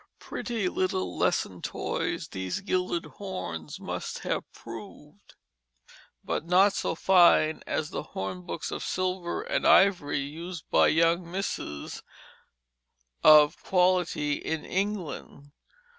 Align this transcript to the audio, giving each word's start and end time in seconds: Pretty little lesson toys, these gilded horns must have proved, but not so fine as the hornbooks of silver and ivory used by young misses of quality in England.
Pretty 0.17 0.67
little 0.67 1.15
lesson 1.15 1.61
toys, 1.61 2.29
these 2.29 2.61
gilded 2.61 3.05
horns 3.05 3.79
must 3.79 4.17
have 4.25 4.51
proved, 4.51 5.35
but 6.23 6.43
not 6.43 6.73
so 6.73 6.95
fine 6.95 7.61
as 7.67 7.91
the 7.91 8.01
hornbooks 8.01 8.71
of 8.71 8.83
silver 8.83 9.43
and 9.43 9.63
ivory 9.67 10.17
used 10.21 10.67
by 10.71 10.87
young 10.87 11.29
misses 11.31 12.01
of 13.23 13.61
quality 13.63 14.33
in 14.37 14.65
England. 14.65 15.51